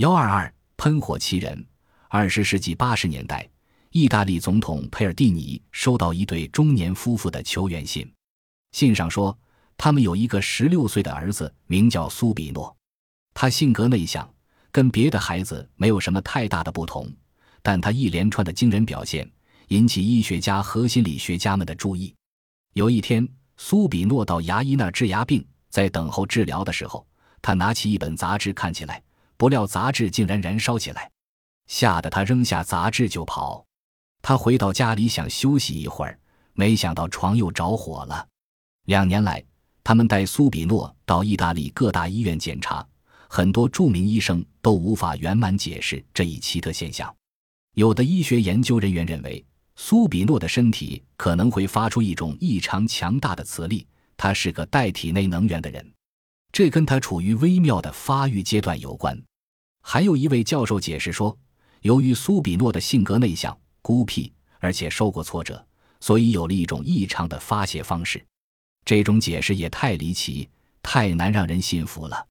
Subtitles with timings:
[0.00, 1.62] 幺二二喷火奇人。
[2.08, 3.46] 二十世纪八十年代，
[3.90, 8.10] 意大利总统佩尔蒂尼收到一对中年夫妇的求援信，
[8.72, 9.38] 信上说
[9.76, 12.74] 他们有一个十六岁的儿子，名叫苏比诺。
[13.34, 14.26] 他性格内向，
[14.72, 17.06] 跟别的孩子没有什么太大的不同，
[17.60, 19.30] 但他一连串的惊人表现
[19.68, 22.14] 引起医学家和心理学家们的注意。
[22.72, 23.28] 有一天，
[23.58, 27.06] 苏比诺到牙医那儿治牙病，在等候治疗的时候，
[27.42, 29.02] 他拿起一本杂志看起来，
[29.40, 31.10] 不料杂志竟然燃烧起来。
[31.66, 33.64] 吓得他扔下杂志就跑，
[34.20, 36.18] 他回到家里想休息一会儿，
[36.52, 38.28] 没想到床又着火了。
[38.84, 39.42] 两年来，
[39.82, 42.86] 他们带苏比诺到意大利各大医院检查，
[43.30, 47.10] 很多著名医生都无法圆满解释这一奇特现象。
[47.76, 49.42] 有的医学研究人员认为，
[49.74, 53.86] 苏比诺的身体可能会发出一种异常强大的磁力，
[54.18, 55.90] 他是个带体内能源的人，
[56.52, 59.18] 这跟他处于微妙的发育阶段有关。
[59.82, 61.36] 还有一位教授解释说。
[61.82, 65.66] 由于苏比诺的性格内向、孤僻，而且受过挫折，
[65.98, 68.22] 所以有了一种异常的发泄方式。
[68.84, 70.46] 这种解释也太离奇，
[70.82, 72.26] 太难让人信服了。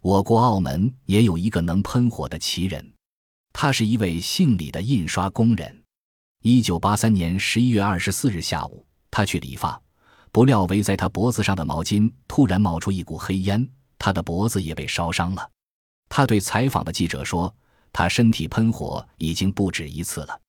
[0.00, 2.90] 我国澳门也有一个能喷火的奇人，
[3.52, 5.82] 他是一位姓李的印刷工人。
[6.42, 9.78] 一九八三年十一月二十四日下午，他去理发，
[10.32, 15.50] 不料围在他脖子上的毛巾突然冒出一股黑烟，他的脖子也被烧伤了。
[16.08, 17.54] 他对采访的记者说。
[17.92, 20.40] 他身体喷火已经不止一次了，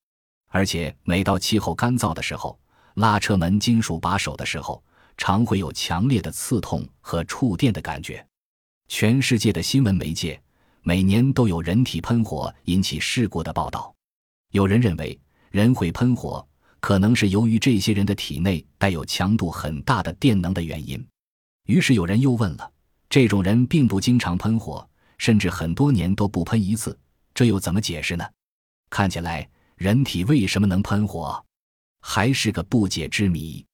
[0.50, 2.60] 而且每到气候干燥的时候，
[2.96, 4.84] 拉车门金属把手的时候，
[5.16, 8.28] 常会有强烈的刺痛和触电的感觉。
[8.90, 10.38] 全世界的新闻媒介
[10.82, 13.96] 每年都有人体喷火引起事故的报道。
[14.52, 15.18] 有人认为，
[15.50, 16.46] 人会喷火
[16.82, 21.02] 可能是由于这些人的体内带有强度很大的电能的原因。
[21.68, 22.70] 于是有人又问了：
[23.10, 24.86] 这种人并不经常喷火，
[25.18, 26.98] 甚至很多年都不喷一次。
[27.34, 28.26] 这又怎么解释呢？
[28.90, 31.46] 看起来人体为什么能喷火，
[32.00, 33.66] 还是个不解之谜。